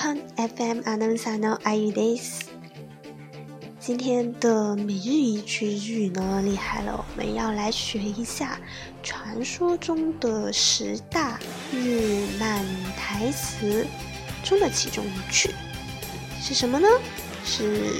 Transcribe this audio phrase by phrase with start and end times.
[0.00, 2.50] FM アナウンサーのあゆです。
[3.78, 7.04] 今天的每日一句日语呢，厉害了！
[7.14, 8.58] 我们要来学一下
[9.02, 11.38] 传说中的十大
[11.72, 12.64] 日漫
[12.96, 13.86] 台词
[14.42, 15.50] 中的其中一句
[16.40, 16.88] 是什么呢？
[17.44, 17.92] 是《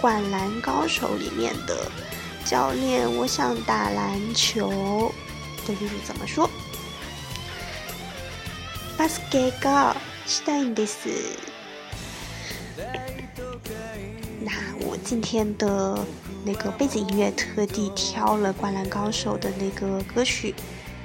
[0.00, 1.90] 灌篮高手》里面的“
[2.44, 5.12] 教练，我想打篮球”
[5.66, 6.48] 的日语怎么说？
[8.96, 9.96] バスケが
[10.28, 11.08] したいんです。
[14.42, 14.52] 那
[14.86, 15.98] 我今天的
[16.44, 20.54] 那个背景音乐特地挑了《灌篮高手》的那个歌曲《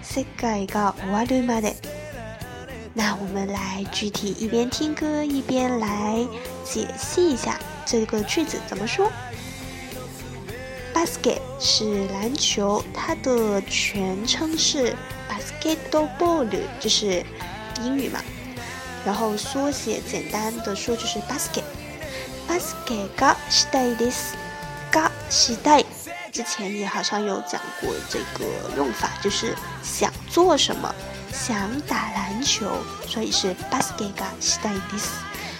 [0.07, 1.71] 世界が終わるまで》。
[2.93, 6.25] 那我们来具体一边听歌一边来
[6.65, 9.11] 解析一下这个句子怎么说。
[10.93, 14.95] Basket 是篮球，它的全称是
[15.29, 16.47] basketball，
[16.79, 17.25] 就是。
[17.81, 18.21] 英语嘛，
[19.04, 21.64] 然后缩写简单的说就是 basket。
[22.48, 25.84] basket ga shidai des，ga shidai，
[26.30, 28.44] 之前也好像有讲过这个
[28.76, 30.94] 用法，就是想做什么，
[31.32, 32.70] 想打篮球，
[33.06, 35.02] 所以是 basket ga shidai des。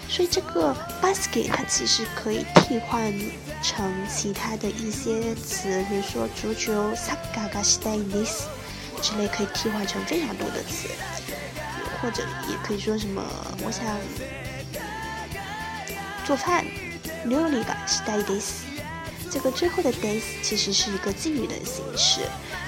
[0.07, 3.11] 所以这个 basket 它其实可以替换
[3.63, 8.29] 成其他的一些词，比如说足球 saka ga shidai des
[9.01, 10.89] 之类，可以替换成非常多的词。
[12.05, 13.25] 或者也可以说什么，
[13.65, 13.83] 我想
[16.27, 16.63] 做饭，
[17.25, 18.65] 料理吧，是带 this。
[19.31, 22.21] 这个最后的 days 其实是一个敬语的形式，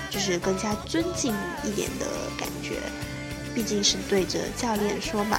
[0.09, 2.07] 就是更加尊敬一点的
[2.39, 2.79] 感觉。
[3.55, 5.39] 毕竟是对着教练说嘛。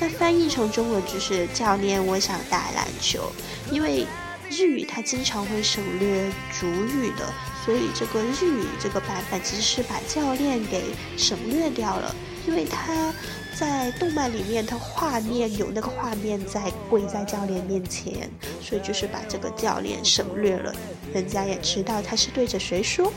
[0.00, 3.30] 那翻译成中文就是教练，我想打篮球。
[3.70, 4.04] 因为
[4.50, 7.32] 日语它经常会省略主语的，
[7.64, 10.86] 所以这个日语这个版本其实是把教练给
[11.16, 12.12] 省略掉了。
[12.48, 13.12] 因为他
[13.54, 20.74] 在动漫里面，他画面有那个画面在跪在教练面前，所以就是把这个教练省略了，
[21.12, 23.12] 人家也知道他是对着谁说。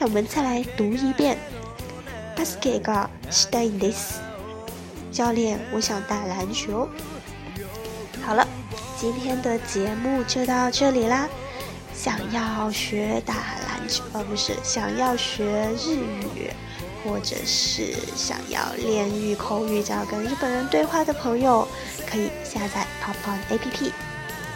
[0.00, 1.38] 那我们再来读一遍
[2.36, 4.16] ：Basket ga stay this。
[5.12, 6.88] 教练，我想打篮球。
[8.20, 8.44] 好了，
[8.98, 11.28] 今天的节目就到这里啦。
[11.94, 15.94] 想要学打篮球，哦，不是，想要学日
[16.34, 16.50] 语。
[17.04, 21.68] 或者是想要练日口语、想要跟日本人对话的朋友，
[22.06, 23.92] 可以下载 Pop On APP。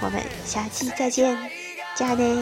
[0.00, 1.36] 我们下期再见，
[1.94, 2.36] 加内。